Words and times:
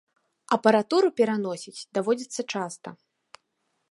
Апаратуру 0.55 1.09
пераносіць 1.19 1.85
даводзіцца 1.97 2.41
часта. 2.57 2.89